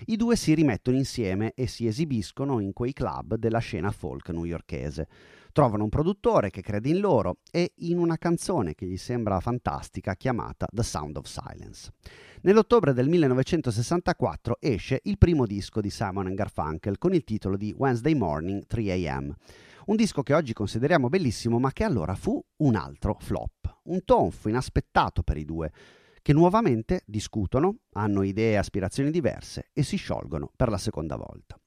I 0.07 0.17
due 0.17 0.35
si 0.35 0.55
rimettono 0.55 0.97
insieme 0.97 1.53
e 1.55 1.69
si 1.69 1.87
esibiscono 1.87 2.59
in 2.59 2.73
quei 2.73 2.93
club 2.93 3.37
della 3.37 3.61
scena 3.61 3.93
folk 3.93 4.31
newyorkese. 4.31 5.07
Trovano 5.53 5.85
un 5.85 5.89
produttore 5.89 6.51
che 6.51 6.63
crede 6.63 6.89
in 6.89 6.99
loro 6.99 7.37
e 7.49 7.75
in 7.77 7.99
una 7.99 8.17
canzone 8.17 8.75
che 8.75 8.87
gli 8.87 8.97
sembra 8.97 9.39
fantastica 9.39 10.17
chiamata 10.17 10.67
The 10.69 10.83
Sound 10.83 11.17
of 11.17 11.27
Silence. 11.27 11.93
Nell'ottobre 12.41 12.93
del 12.93 13.09
1964 13.09 14.57
esce 14.59 14.99
il 15.05 15.17
primo 15.17 15.47
disco 15.47 15.81
di 15.81 15.91
Simon 15.91 16.35
Garfunkel 16.35 16.99
con 16.99 17.15
il 17.15 17.23
titolo 17.23 17.57
di 17.57 17.73
Wednesday 17.79 18.15
Morning 18.15 18.67
3 18.67 19.09
am. 19.09 19.37
Un 19.85 19.97
disco 19.97 20.23
che 20.23 20.33
oggi 20.33 20.53
consideriamo 20.53 21.09
bellissimo, 21.09 21.59
ma 21.59 21.73
che 21.73 21.83
allora 21.83 22.15
fu 22.15 22.41
un 22.59 22.77
altro 22.77 23.17
flop, 23.19 23.81
un 23.85 24.05
tonfo 24.05 24.49
inaspettato 24.49 25.25
per 25.25 25.37
i 25.37 25.45
due, 25.45 25.73
che 26.23 26.33
nuovamente 26.33 27.03
discutono, 27.05 27.79
hanno 27.95 28.23
idee 28.23 28.53
e 28.53 28.57
aspirazioni 28.57 29.11
diverse 29.11 29.71
e 29.73 29.83
si 29.83 29.97
sciolgono 29.97 30.53
per 30.55 30.69
la 30.69 30.79
seconda 30.79 31.17
volta. 31.17 31.59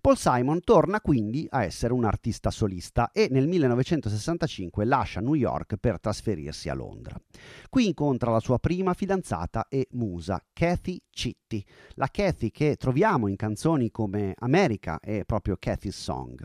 Paul 0.00 0.16
Simon 0.16 0.60
torna 0.60 1.00
quindi 1.00 1.46
a 1.50 1.64
essere 1.64 1.92
un 1.92 2.04
artista 2.04 2.50
solista 2.50 3.10
e 3.12 3.28
nel 3.30 3.48
1965 3.48 4.84
lascia 4.84 5.20
New 5.20 5.34
York 5.34 5.76
per 5.76 5.98
trasferirsi 5.98 6.68
a 6.68 6.74
Londra. 6.74 7.16
Qui 7.68 7.86
incontra 7.86 8.30
la 8.30 8.40
sua 8.40 8.58
prima 8.58 8.94
fidanzata 8.94 9.66
e 9.68 9.88
musa, 9.92 10.42
Kathy 10.52 11.00
Chitty, 11.10 11.64
la 11.94 12.08
Kathy 12.10 12.50
che 12.50 12.76
troviamo 12.76 13.26
in 13.26 13.34
canzoni 13.34 13.90
come 13.90 14.34
America 14.38 15.00
e 15.00 15.24
proprio 15.24 15.56
Kathy's 15.58 16.00
Song. 16.00 16.40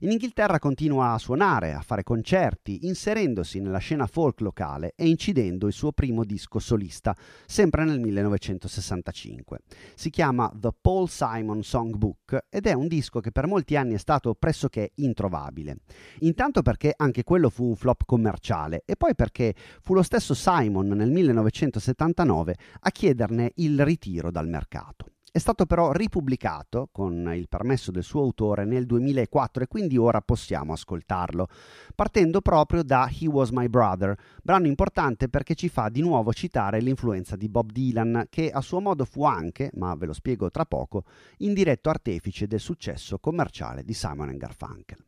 In 0.00 0.10
Inghilterra 0.10 0.58
continua 0.58 1.12
a 1.12 1.18
suonare, 1.18 1.74
a 1.74 1.80
fare 1.80 2.02
concerti, 2.02 2.86
inserendosi 2.86 3.60
nella 3.60 3.78
scena 3.78 4.06
folk 4.06 4.40
locale 4.40 4.94
e 4.96 5.06
incidendo 5.06 5.66
il 5.66 5.74
suo 5.74 5.92
primo 5.92 6.24
disco 6.24 6.58
solista, 6.58 7.14
sempre 7.44 7.84
nel 7.84 8.00
1965. 8.00 9.58
Si 9.94 10.08
chiama 10.08 10.50
The 10.54 10.70
Paul 10.80 11.08
Simon 11.08 11.62
Songbook 11.62 12.46
ed 12.48 12.66
è 12.66 12.72
un 12.72 12.88
disco 12.94 13.20
che 13.20 13.32
per 13.32 13.46
molti 13.46 13.76
anni 13.76 13.94
è 13.94 13.98
stato 13.98 14.34
pressoché 14.34 14.92
introvabile. 14.96 15.78
Intanto 16.20 16.62
perché 16.62 16.94
anche 16.96 17.24
quello 17.24 17.50
fu 17.50 17.64
un 17.64 17.76
flop 17.76 18.04
commerciale 18.04 18.82
e 18.84 18.96
poi 18.96 19.14
perché 19.14 19.54
fu 19.82 19.94
lo 19.94 20.02
stesso 20.02 20.34
Simon 20.34 20.88
nel 20.88 21.10
1979 21.10 22.56
a 22.80 22.90
chiederne 22.90 23.52
il 23.56 23.84
ritiro 23.84 24.30
dal 24.30 24.48
mercato. 24.48 25.13
È 25.36 25.40
stato 25.40 25.66
però 25.66 25.90
ripubblicato 25.90 26.90
con 26.92 27.32
il 27.34 27.48
permesso 27.48 27.90
del 27.90 28.04
suo 28.04 28.20
autore 28.20 28.64
nel 28.64 28.86
2004 28.86 29.64
e 29.64 29.66
quindi 29.66 29.96
ora 29.96 30.20
possiamo 30.20 30.72
ascoltarlo, 30.72 31.48
partendo 31.92 32.40
proprio 32.40 32.84
da 32.84 33.10
He 33.10 33.26
Was 33.26 33.50
My 33.50 33.66
Brother, 33.66 34.16
brano 34.44 34.68
importante 34.68 35.28
perché 35.28 35.56
ci 35.56 35.68
fa 35.68 35.88
di 35.88 36.02
nuovo 36.02 36.32
citare 36.32 36.78
l'influenza 36.78 37.34
di 37.34 37.48
Bob 37.48 37.72
Dylan, 37.72 38.26
che 38.30 38.48
a 38.48 38.60
suo 38.60 38.78
modo 38.78 39.04
fu 39.04 39.24
anche, 39.24 39.72
ma 39.74 39.96
ve 39.96 40.06
lo 40.06 40.12
spiego 40.12 40.52
tra 40.52 40.66
poco, 40.66 41.02
indiretto 41.38 41.90
artefice 41.90 42.46
del 42.46 42.60
successo 42.60 43.18
commerciale 43.18 43.82
di 43.82 43.92
Simon 43.92 44.36
Garfunkel. 44.36 44.98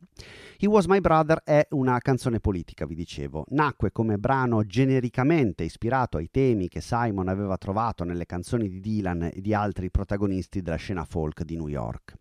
He 0.59 0.67
Was 0.67 0.87
My 0.87 0.99
Brother 0.99 1.41
è 1.45 1.67
una 1.69 1.99
canzone 1.99 2.41
politica, 2.41 2.85
vi 2.85 2.95
dicevo. 2.95 3.45
Nacque 3.51 3.93
come 3.93 4.17
brano 4.17 4.65
genericamente 4.65 5.63
ispirato 5.63 6.17
ai 6.17 6.29
temi 6.29 6.67
che 6.67 6.81
Simon 6.81 7.29
aveva 7.29 7.55
trovato 7.57 8.03
nelle 8.03 8.25
canzoni 8.25 8.67
di 8.67 8.81
Dylan 8.81 9.29
e 9.31 9.39
di 9.39 9.53
altri 9.53 9.89
protagonisti 9.89 10.15
della 10.61 10.75
scena 10.75 11.05
folk 11.05 11.43
di 11.43 11.55
New 11.55 11.67
York. 11.67 12.15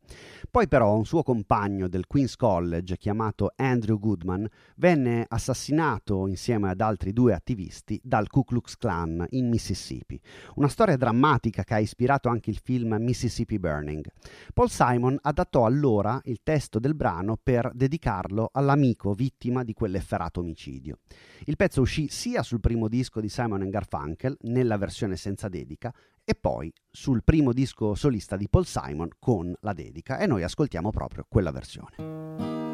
Poi 0.51 0.69
però 0.69 0.95
un 0.95 1.05
suo 1.05 1.23
compagno 1.23 1.89
del 1.89 2.07
Queen's 2.07 2.37
College 2.37 2.97
chiamato 2.97 3.53
Andrew 3.57 3.99
Goodman 3.99 4.47
venne 4.77 5.25
assassinato 5.29 6.27
insieme 6.27 6.71
ad 6.71 6.81
altri 6.81 7.13
due 7.13 7.35
attivisti 7.35 8.01
dal 8.03 8.29
Ku 8.29 8.45
Klux 8.45 8.77
Klan 8.77 9.27
in 9.31 9.49
Mississippi. 9.49 10.21
Una 10.55 10.69
storia 10.69 10.97
drammatica 10.97 11.65
che 11.65 11.75
ha 11.75 11.79
ispirato 11.79 12.29
anche 12.29 12.51
il 12.51 12.59
film 12.63 12.97
Mississippi 12.99 13.59
Burning. 13.59 14.07
Paul 14.53 14.71
Simon 14.71 15.19
adattò 15.21 15.65
allora 15.65 16.21
il 16.25 16.41
testo 16.43 16.79
del 16.79 16.95
brano 16.95 17.39
per 17.43 17.71
dedicarlo 17.75 18.51
all'amico 18.53 19.13
vittima 19.13 19.65
di 19.65 19.73
quell'efferato 19.73 20.41
omicidio. 20.41 20.99
Il 21.45 21.57
pezzo 21.57 21.81
uscì 21.81 22.09
sia 22.09 22.43
sul 22.43 22.61
primo 22.61 22.89
disco 22.89 23.21
di 23.21 23.29
Simon 23.29 23.69
Garfunkel, 23.69 24.37
nella 24.43 24.77
versione 24.77 25.17
senza 25.17 25.49
dedica, 25.49 25.93
e 26.29 26.35
poi 26.35 26.73
sul 26.91 27.23
primo 27.23 27.53
disco 27.53 27.95
solista 27.95 28.37
di 28.37 28.49
Paul 28.49 28.67
Simon 28.67 29.11
con 29.21 29.55
la 29.61 29.73
dedica 29.73 30.19
e 30.19 30.27
noi 30.27 30.43
ascoltiamo 30.43 30.91
proprio 30.91 31.25
quella 31.29 31.53
versione. 31.53 32.66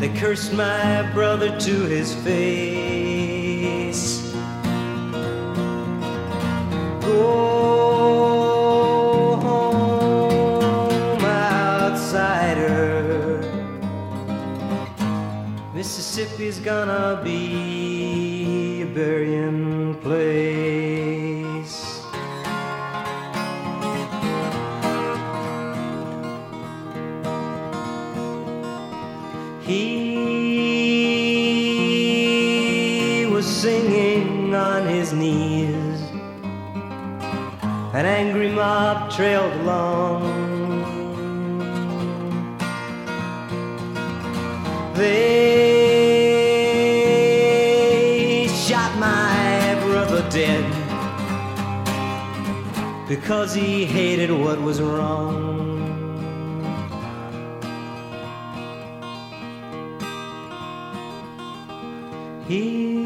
They 0.00 0.08
cursed 0.08 0.52
my 0.54 1.02
brother 1.12 1.60
to 1.60 1.84
his 1.84 2.14
face. 2.14 2.32
Go 7.02 7.18
home, 9.42 11.22
outsider. 11.22 13.42
Mississippi's 15.74 16.58
gonna 16.60 17.20
be 17.22 17.69
mob 38.60 39.10
trailed 39.10 39.54
along. 39.62 40.20
They 44.94 46.10
shot 48.66 48.92
my 48.98 49.78
brother 49.86 50.22
dead 50.28 50.66
because 53.08 53.54
he 53.54 53.86
hated 53.86 54.30
what 54.30 54.60
was 54.60 54.78
wrong. 54.82 55.48
He 62.46 62.99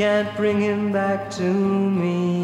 can't 0.00 0.34
bring 0.34 0.58
him 0.58 0.90
back 0.92 1.30
to 1.30 1.42
me. 1.42 2.39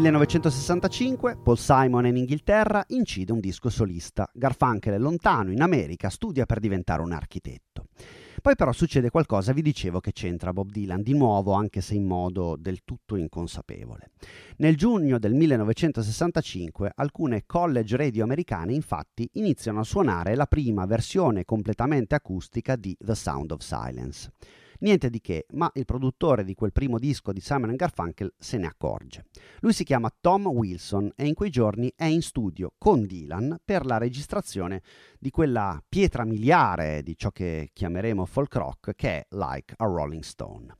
1965, 0.00 1.38
Paul 1.42 1.58
Simon 1.58 2.06
in 2.06 2.16
Inghilterra 2.16 2.84
incide 2.88 3.32
un 3.32 3.40
disco 3.40 3.68
solista. 3.68 4.30
Garfunkel 4.32 4.94
è 4.94 4.98
lontano, 4.98 5.50
in 5.50 5.60
America, 5.60 6.08
studia 6.08 6.46
per 6.46 6.60
diventare 6.60 7.02
un 7.02 7.10
architetto. 7.10 7.86
Poi 8.40 8.54
però 8.54 8.70
succede 8.70 9.10
qualcosa, 9.10 9.52
vi 9.52 9.60
dicevo 9.60 9.98
che 9.98 10.12
c'entra 10.12 10.52
Bob 10.52 10.70
Dylan 10.70 11.02
di 11.02 11.16
nuovo, 11.16 11.52
anche 11.52 11.80
se 11.80 11.94
in 11.94 12.04
modo 12.04 12.54
del 12.56 12.84
tutto 12.84 13.16
inconsapevole. 13.16 14.10
Nel 14.58 14.76
giugno 14.76 15.18
del 15.18 15.34
1965 15.34 16.92
alcune 16.94 17.42
college 17.44 17.96
radio 17.96 18.22
americane 18.22 18.74
infatti 18.74 19.28
iniziano 19.32 19.80
a 19.80 19.84
suonare 19.84 20.36
la 20.36 20.46
prima 20.46 20.86
versione 20.86 21.44
completamente 21.44 22.14
acustica 22.14 22.76
di 22.76 22.96
The 22.96 23.16
Sound 23.16 23.50
of 23.50 23.62
Silence. 23.62 24.30
Niente 24.80 25.10
di 25.10 25.20
che, 25.20 25.46
ma 25.54 25.70
il 25.74 25.84
produttore 25.84 26.44
di 26.44 26.54
quel 26.54 26.72
primo 26.72 26.98
disco 26.98 27.32
di 27.32 27.40
Simon 27.40 27.74
Garfunkel 27.74 28.32
se 28.38 28.58
ne 28.58 28.66
accorge. 28.66 29.26
Lui 29.60 29.72
si 29.72 29.82
chiama 29.82 30.12
Tom 30.20 30.46
Wilson 30.46 31.12
e 31.16 31.26
in 31.26 31.34
quei 31.34 31.50
giorni 31.50 31.92
è 31.96 32.04
in 32.04 32.22
studio 32.22 32.72
con 32.78 33.04
Dylan 33.04 33.58
per 33.64 33.84
la 33.84 33.98
registrazione 33.98 34.82
di 35.18 35.30
quella 35.30 35.82
pietra 35.88 36.24
miliare 36.24 37.02
di 37.02 37.16
ciò 37.16 37.30
che 37.30 37.70
chiameremo 37.72 38.24
folk 38.24 38.54
rock 38.54 38.94
che 38.94 39.08
è 39.08 39.26
Like 39.30 39.74
a 39.76 39.84
Rolling 39.84 40.22
Stone. 40.22 40.76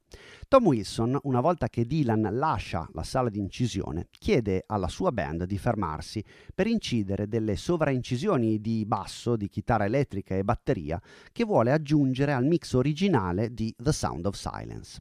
Tom 0.48 0.64
Wilson, 0.64 1.18
una 1.24 1.40
volta 1.40 1.68
che 1.68 1.84
Dylan 1.84 2.28
lascia 2.32 2.88
la 2.92 3.02
sala 3.02 3.28
di 3.28 3.38
incisione, 3.38 4.08
chiede 4.10 4.64
alla 4.66 4.88
sua 4.88 5.12
band 5.12 5.44
di 5.44 5.58
fermarsi 5.58 6.24
per 6.54 6.66
incidere 6.66 7.28
delle 7.28 7.54
sovraincisioni 7.54 8.60
di 8.60 8.86
basso, 8.86 9.36
di 9.36 9.48
chitarra 9.48 9.84
elettrica 9.84 10.34
e 10.34 10.44
batteria 10.44 11.00
che 11.32 11.44
vuole 11.44 11.70
aggiungere 11.72 12.32
al 12.32 12.46
mix 12.46 12.72
originale 12.72 13.52
di 13.52 13.74
The 13.76 13.92
Sound 13.92 14.24
of 14.24 14.36
Silence. 14.36 15.00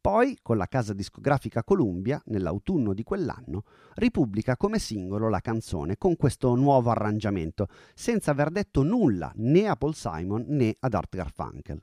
Poi, 0.00 0.38
con 0.42 0.56
la 0.56 0.66
casa 0.66 0.92
discografica 0.94 1.64
Columbia, 1.64 2.20
nell'autunno 2.26 2.94
di 2.94 3.02
quell'anno, 3.02 3.64
ripubblica 3.94 4.56
come 4.56 4.78
singolo 4.78 5.28
la 5.28 5.40
canzone 5.40 5.96
con 5.96 6.16
questo 6.16 6.54
nuovo 6.54 6.90
arrangiamento, 6.90 7.66
senza 7.94 8.30
aver 8.30 8.50
detto 8.50 8.82
nulla 8.82 9.32
né 9.36 9.66
a 9.66 9.76
Paul 9.76 9.94
Simon 9.94 10.44
né 10.48 10.74
ad 10.78 10.94
Art 10.94 11.14
Garfunkel. 11.14 11.82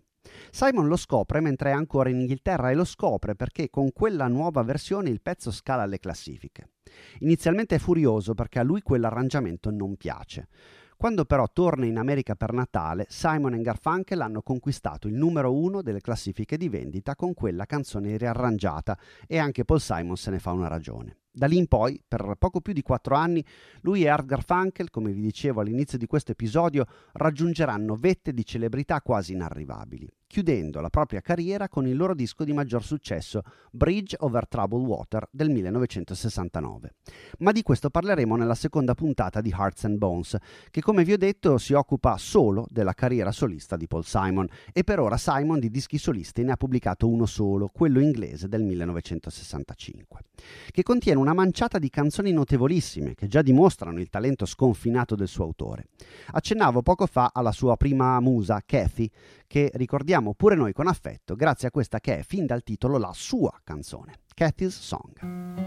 Simon 0.51 0.87
lo 0.87 0.95
scopre 0.95 1.39
mentre 1.39 1.71
è 1.71 1.73
ancora 1.73 2.09
in 2.09 2.19
Inghilterra 2.19 2.69
e 2.69 2.75
lo 2.75 2.85
scopre 2.85 3.35
perché 3.35 3.69
con 3.69 3.91
quella 3.91 4.27
nuova 4.27 4.63
versione 4.63 5.09
il 5.09 5.21
pezzo 5.21 5.51
scala 5.51 5.85
le 5.85 5.99
classifiche. 5.99 6.69
Inizialmente 7.19 7.75
è 7.75 7.79
furioso 7.79 8.33
perché 8.33 8.59
a 8.59 8.63
lui 8.63 8.81
quell'arrangiamento 8.81 9.71
non 9.71 9.95
piace. 9.95 10.47
Quando 10.97 11.25
però 11.25 11.49
torna 11.51 11.85
in 11.85 11.97
America 11.97 12.35
per 12.35 12.53
Natale, 12.53 13.05
Simon 13.09 13.53
e 13.55 13.61
Garfunkel 13.61 14.21
hanno 14.21 14.41
conquistato 14.41 15.07
il 15.07 15.15
numero 15.15 15.53
uno 15.53 15.81
delle 15.81 15.99
classifiche 15.99 16.57
di 16.57 16.69
vendita 16.69 17.15
con 17.15 17.33
quella 17.33 17.65
canzone 17.65 18.15
riarrangiata 18.15 18.97
e 19.27 19.37
anche 19.37 19.65
Paul 19.65 19.81
Simon 19.81 20.15
se 20.15 20.31
ne 20.31 20.39
fa 20.39 20.51
una 20.51 20.67
ragione. 20.67 21.17
Da 21.37 21.47
lì 21.47 21.57
in 21.57 21.67
poi, 21.67 22.01
per 22.07 22.35
poco 22.39 22.61
più 22.61 22.71
di 22.71 22.81
quattro 22.81 23.15
anni, 23.15 23.43
lui 23.81 24.03
e 24.03 24.07
Art 24.07 24.25
Garfunkel, 24.25 24.89
come 24.89 25.11
vi 25.11 25.19
dicevo 25.19 25.59
all'inizio 25.59 25.97
di 25.97 26.05
questo 26.05 26.31
episodio, 26.31 26.85
raggiungeranno 27.11 27.97
vette 27.97 28.33
di 28.33 28.45
celebrità 28.45 29.01
quasi 29.01 29.33
inarrivabili 29.33 30.09
chiudendo 30.35 30.81
la 30.81 30.89
propria 30.89 31.21
carriera 31.21 31.69
con 31.69 31.87
il 31.87 31.95
loro 31.95 32.13
disco 32.13 32.43
di 32.43 32.51
maggior 32.51 32.83
successo, 32.83 33.41
Bridge 33.71 34.17
Over 34.19 34.49
Troubled 34.49 34.85
Water 34.85 35.25
del 35.31 35.49
1969. 35.49 36.95
Ma 37.39 37.53
di 37.53 37.61
questo 37.61 37.89
parleremo 37.89 38.35
nella 38.35 38.53
seconda 38.53 38.95
puntata 38.95 39.39
di 39.39 39.51
Hearts 39.51 39.85
and 39.85 39.97
Bones, 39.97 40.35
che 40.71 40.81
come 40.81 41.05
vi 41.05 41.13
ho 41.13 41.17
detto 41.17 41.57
si 41.57 41.71
occupa 41.71 42.17
solo 42.17 42.65
della 42.69 42.91
carriera 42.91 43.31
solista 43.31 43.77
di 43.77 43.87
Paul 43.87 44.03
Simon 44.03 44.45
e 44.73 44.83
per 44.83 44.99
ora 44.99 45.15
Simon 45.15 45.57
di 45.57 45.69
dischi 45.69 45.97
solisti 45.97 46.43
ne 46.43 46.51
ha 46.51 46.57
pubblicato 46.57 47.07
uno 47.07 47.25
solo, 47.25 47.69
quello 47.69 48.01
inglese 48.01 48.49
del 48.49 48.61
1965, 48.63 50.19
che 50.69 50.83
contiene 50.83 51.17
una 51.17 51.33
manciata 51.33 51.79
di 51.79 51.89
canzoni 51.89 52.33
notevolissime 52.33 53.13
che 53.13 53.27
già 53.29 53.41
dimostrano 53.41 54.01
il 54.01 54.09
talento 54.09 54.45
sconfinato 54.45 55.15
del 55.15 55.29
suo 55.29 55.45
autore. 55.45 55.85
Accennavo 56.31 56.81
poco 56.81 57.05
fa 57.05 57.29
alla 57.33 57.53
sua 57.53 57.77
prima 57.77 58.19
musa, 58.19 58.61
Kathy, 58.65 59.09
che 59.47 59.71
ricordiamo 59.75 60.24
pure 60.33 60.55
noi 60.55 60.73
con 60.73 60.87
affetto 60.87 61.35
grazie 61.35 61.67
a 61.67 61.71
questa 61.71 61.99
che 61.99 62.19
è 62.19 62.23
fin 62.23 62.45
dal 62.45 62.63
titolo 62.63 62.97
la 62.97 63.11
sua 63.13 63.59
canzone, 63.63 64.19
Cathy's 64.33 64.79
Song. 64.79 65.63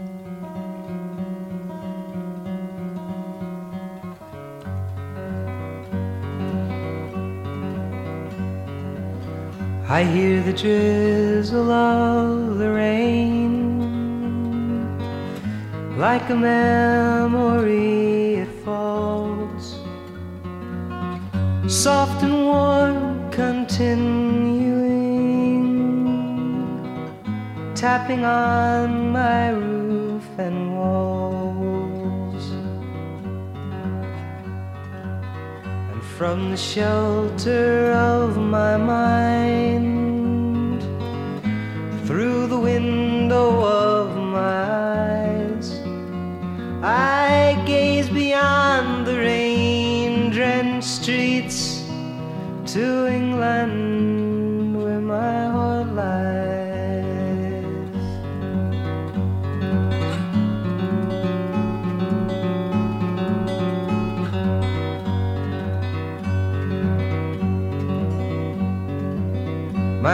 I 9.91 10.03
hear 10.03 10.43
the 10.43 10.53
drizzle 10.53 11.71
of 11.71 12.59
the 12.59 12.69
rain 12.69 13.79
like 15.97 16.29
a 16.29 16.35
memory 16.35 18.35
it 18.35 18.49
falls 18.63 19.79
soft 21.69 22.23
and 22.23 22.45
warm 22.45 23.31
continuing, 23.31 24.48
tapping 27.79 28.25
on 28.25 29.13
my 29.13 29.51
roof 29.51 30.27
and 30.37 30.75
walls. 30.75 32.45
And 35.91 36.03
from 36.03 36.51
the 36.51 36.57
shelter 36.57 37.93
of 37.93 38.35
my 38.35 38.75
mind, 38.75 39.18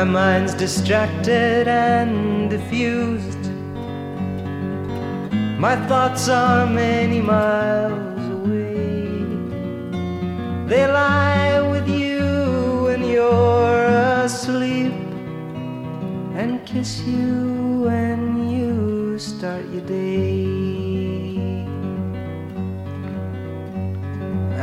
mind's 0.06 0.54
distracted 0.54 1.68
and 1.68 2.50
diffused. 2.50 3.44
My 5.60 5.76
thoughts 5.88 6.30
are 6.30 6.68
many 6.68 7.22
miles 7.22 8.30
away. 8.38 9.08
They 10.68 10.86
lie 10.88 11.62
with 11.72 11.88
you 11.88 12.84
when 12.86 13.04
you're 13.04 13.86
asleep 14.24 14.94
and 16.36 16.66
kiss 16.66 17.02
you 17.02 17.82
when 17.86 18.50
you 18.50 19.18
start 19.18 19.66
your 19.74 19.86
day. 19.86 20.46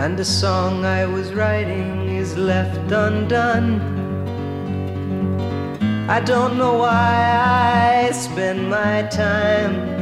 And 0.02 0.18
a 0.18 0.24
song 0.24 0.84
I 0.84 1.06
was 1.06 1.32
writing 1.32 2.08
is 2.08 2.36
left 2.36 2.90
undone. 2.90 4.01
I 6.08 6.18
don't 6.20 6.58
know 6.58 6.78
why 6.78 8.08
I 8.08 8.10
spend 8.10 8.68
my 8.68 9.02
time 9.04 9.92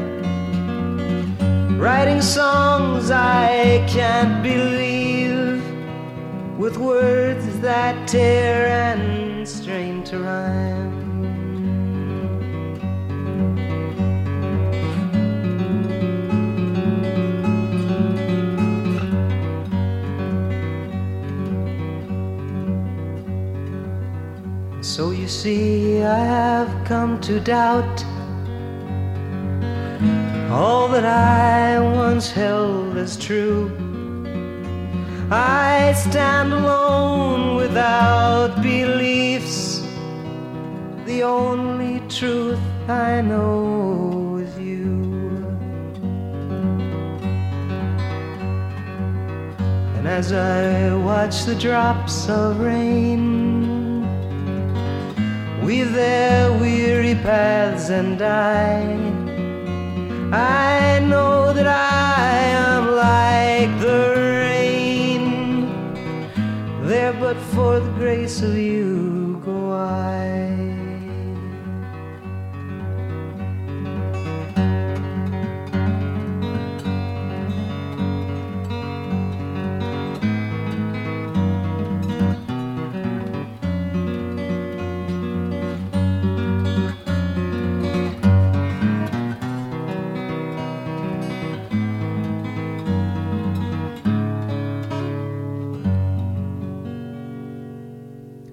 writing 1.79 2.23
songs 2.23 3.11
I 3.11 3.85
can't 3.87 4.43
believe 4.43 5.63
with 6.59 6.79
words 6.79 7.61
that 7.61 8.09
tear 8.09 8.67
and 8.67 9.47
strain 9.47 10.03
to 10.05 10.19
rhyme. 10.21 10.80
So 25.01 25.13
you 25.13 25.29
see, 25.29 26.03
I 26.03 26.19
have 26.19 26.85
come 26.85 27.23
to 27.23 27.41
doubt 27.41 28.05
all 30.53 30.89
that 30.89 31.07
I 31.07 31.81
once 31.81 32.31
held 32.31 32.99
as 32.99 33.17
true. 33.17 33.73
I 35.31 35.95
stand 35.95 36.53
alone 36.53 37.57
without 37.57 38.63
beliefs. 38.63 39.81
The 41.07 41.23
only 41.23 42.01
truth 42.11 42.61
I 42.87 43.23
know 43.23 44.37
is 44.37 44.59
you. 44.59 45.01
And 49.97 50.07
as 50.07 50.31
I 50.31 50.95
watch 50.95 51.45
the 51.45 51.55
drops 51.55 52.29
of 52.29 52.61
rain 52.61 53.60
weave 55.71 55.93
their 55.93 56.53
weary 56.55 57.15
paths 57.15 57.91
and 57.91 58.19
die, 58.19 58.91
I 60.33 60.99
know 60.99 61.53
that 61.53 61.69
I 61.69 62.39
am 62.67 62.83
like 63.07 63.73
the 63.81 64.01
rain. 64.47 65.23
There, 66.89 67.13
but 67.13 67.37
for 67.55 67.79
the 67.79 67.93
grace 68.01 68.43
of 68.43 68.57
you, 68.57 69.10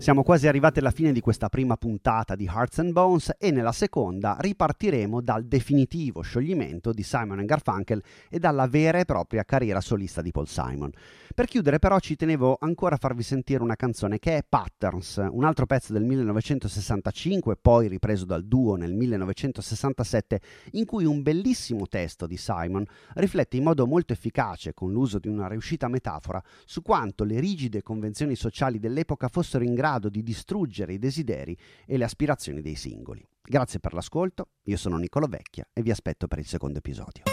Siamo 0.07 0.23
quasi 0.23 0.47
arrivati 0.47 0.79
alla 0.79 0.91
fine 0.91 1.11
di 1.11 1.19
questa 1.19 1.49
prima 1.49 1.75
puntata 1.75 2.37
di 2.37 2.45
Hearts 2.45 2.79
and 2.79 2.93
Bones 2.93 3.33
e 3.37 3.51
nella 3.51 3.73
seconda 3.73 4.37
ripartiremo 4.39 5.19
dal 5.19 5.43
definitivo 5.43 6.21
scioglimento 6.21 6.93
di 6.93 7.03
Simon 7.03 7.43
Garfunkel 7.43 8.01
e 8.29 8.39
dalla 8.39 8.67
vera 8.67 8.99
e 8.99 9.03
propria 9.03 9.43
carriera 9.43 9.81
solista 9.81 10.21
di 10.21 10.31
Paul 10.31 10.47
Simon. 10.47 10.91
Per 11.35 11.45
chiudere 11.45 11.77
però 11.77 11.99
ci 11.99 12.15
tenevo 12.15 12.55
ancora 12.57 12.95
a 12.95 12.97
farvi 12.97 13.21
sentire 13.21 13.61
una 13.61 13.75
canzone 13.75 14.17
che 14.17 14.37
è 14.37 14.45
Patterns, 14.47 15.27
un 15.29 15.43
altro 15.43 15.65
pezzo 15.65 15.91
del 15.91 16.05
1965, 16.05 17.57
poi 17.57 17.89
ripreso 17.89 18.23
dal 18.23 18.45
duo 18.45 18.75
nel 18.75 18.93
1967, 18.93 20.39
in 20.71 20.85
cui 20.85 21.03
un 21.03 21.21
bellissimo 21.21 21.85
testo 21.85 22.27
di 22.27 22.37
Simon 22.37 22.85
riflette 23.15 23.57
in 23.57 23.63
modo 23.63 23.85
molto 23.85 24.13
efficace, 24.13 24.73
con 24.73 24.93
l'uso 24.93 25.19
di 25.19 25.27
una 25.27 25.49
riuscita 25.49 25.89
metafora, 25.89 26.41
su 26.65 26.81
quanto 26.81 27.25
le 27.25 27.41
rigide 27.41 27.83
convenzioni 27.83 28.35
sociali 28.35 28.79
dell'epoca 28.79 29.27
fossero 29.27 29.65
in 29.65 29.73
grado 29.73 29.95
grado 29.97 30.09
di 30.09 30.21
distruggere 30.21 30.93
i 30.93 30.99
desideri 30.99 31.57
e 31.85 31.97
le 31.97 32.03
aspirazioni 32.03 32.61
dei 32.61 32.75
singoli. 32.75 33.25
Grazie 33.41 33.79
per 33.79 33.93
l'ascolto, 33.93 34.49
io 34.63 34.77
sono 34.77 34.97
Nicolo 34.97 35.27
Vecchia 35.27 35.67
e 35.73 35.81
vi 35.81 35.91
aspetto 35.91 36.27
per 36.27 36.39
il 36.39 36.45
secondo 36.45 36.77
episodio. 36.77 37.23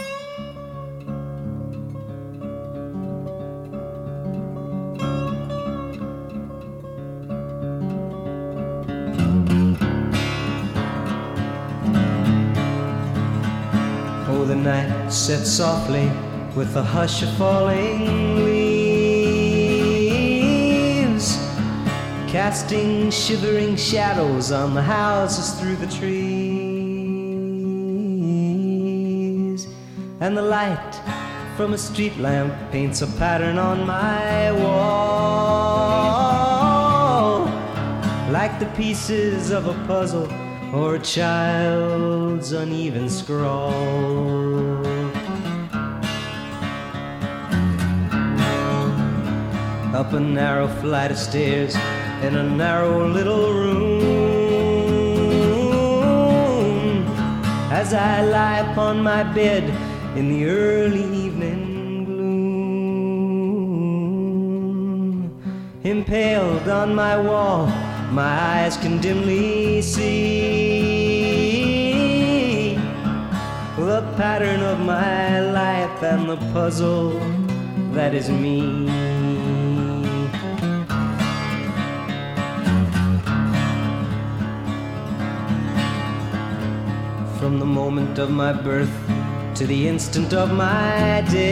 Oh, 14.27 14.45
the 14.45 14.55
night 14.55 15.11
set 15.11 15.45
softly 15.45 16.09
with 16.55 16.73
the 16.73 16.81
hush 16.81 17.21
of 17.21 17.29
falling 17.37 18.43
leaves, 18.43 18.54
casting 22.45 23.09
shivering 23.09 23.75
shadows 23.75 24.51
on 24.51 24.75
the 24.75 24.81
houses 24.83 25.59
through 25.59 25.75
the 25.77 25.87
trees. 25.87 26.15
And 30.19 30.37
the 30.37 30.43
light 30.43 31.01
from 31.57 31.73
a 31.73 31.77
street 31.77 32.15
lamp 32.19 32.53
paints 32.71 33.01
a 33.01 33.07
pattern 33.17 33.57
on 33.57 33.87
my 33.87 34.51
wall, 34.61 35.05
like 38.31 38.59
the 38.59 38.67
pieces 38.77 39.49
of 39.49 39.65
a 39.65 39.73
puzzle 39.87 40.31
or 40.71 40.97
a 40.97 40.99
child's 40.99 42.51
uneven 42.51 43.09
scrawl. 43.09 43.73
Up 49.95 50.13
a 50.13 50.19
narrow 50.19 50.67
flight 50.67 51.09
of 51.09 51.17
stairs 51.17 51.75
in 52.23 52.35
a 52.35 52.43
narrow 52.43 53.07
little 53.07 53.51
room. 53.51 54.05
As 57.71 57.93
I 57.93 58.21
lie 58.23 58.59
upon 58.71 59.01
my 59.01 59.23
bed 59.23 59.63
in 60.17 60.29
the 60.29 60.45
early 60.45 61.03
evening 61.25 62.05
gloom, 62.05 62.35
impaled 65.83 66.67
on 66.69 66.95
my 66.95 67.17
wall, 67.17 67.67
my 68.11 68.39
eyes 68.55 68.77
can 68.77 68.99
dimly 69.01 69.81
see 69.81 71.15
the 73.77 74.01
pattern 74.17 74.61
of 74.63 74.79
my 74.79 75.39
life 75.39 76.01
and 76.01 76.29
the 76.29 76.37
puzzle 76.53 77.11
that 77.93 78.13
is 78.13 78.29
me. 78.29 79.14
From 87.45 87.59
the 87.59 87.65
moment 87.65 88.17
of 88.17 88.31
my 88.31 88.53
birth 88.53 88.89
to 89.53 89.67
the 89.67 89.87
instant 89.87 90.33
of 90.33 90.51
my 90.51 91.21
death, 91.29 91.43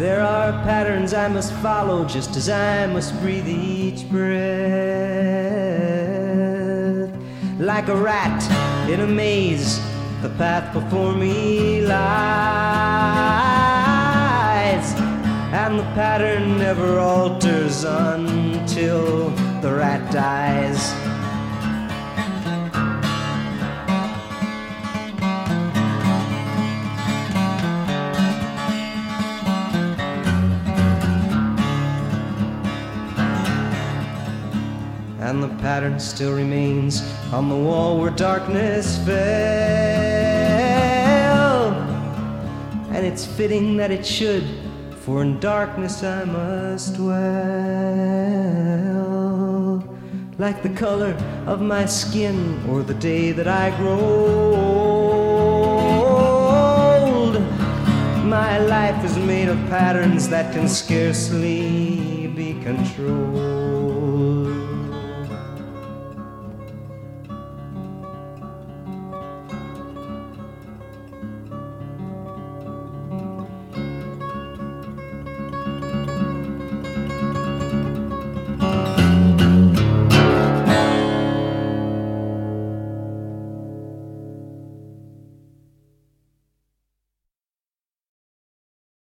there 0.00 0.22
are 0.22 0.50
patterns 0.64 1.14
I 1.14 1.28
must 1.28 1.52
follow 1.62 2.04
just 2.04 2.34
as 2.34 2.48
I 2.48 2.86
must 2.88 3.16
breathe 3.20 3.46
each 3.46 4.10
breath. 4.10 4.32
Like 7.60 7.86
a 7.86 7.94
rat 7.94 8.42
in 8.90 8.98
a 8.98 9.06
maze, 9.06 9.78
the 10.20 10.30
path 10.30 10.72
before 10.72 11.12
me 11.12 11.82
lies, 11.82 12.02
and 15.52 15.78
the 15.78 15.86
pattern 15.94 16.58
never 16.58 16.98
alters 16.98 17.84
until 17.84 19.30
the 19.60 19.72
rat 19.72 20.10
dies. 20.10 21.01
And 35.22 35.40
the 35.40 35.48
pattern 35.62 35.98
still 36.00 36.34
remains 36.34 37.00
on 37.32 37.48
the 37.48 37.54
wall 37.54 37.96
where 37.96 38.10
darkness 38.10 38.98
fell. 39.06 39.14
And 42.90 43.06
it's 43.06 43.24
fitting 43.24 43.76
that 43.76 43.92
it 43.92 44.04
should, 44.04 44.44
for 44.98 45.22
in 45.22 45.38
darkness 45.38 46.02
I 46.02 46.24
must 46.24 46.96
dwell. 46.96 47.22
Like 50.38 50.64
the 50.64 50.70
color 50.70 51.14
of 51.46 51.60
my 51.60 51.86
skin 51.86 52.60
or 52.68 52.82
the 52.82 52.94
day 52.94 53.30
that 53.30 53.46
I 53.46 53.70
grow 53.76 54.00
old. 57.22 57.40
My 58.24 58.58
life 58.58 59.04
is 59.04 59.16
made 59.16 59.48
of 59.48 59.58
patterns 59.68 60.28
that 60.30 60.52
can 60.52 60.66
scarcely 60.68 62.26
be 62.34 62.54
controlled. 62.54 63.81